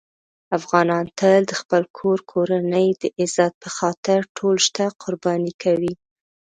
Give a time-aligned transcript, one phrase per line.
[0.57, 5.93] افغانان تل د خپل کور کورنۍ د عزت په خاطر ټول شته قرباني کوي.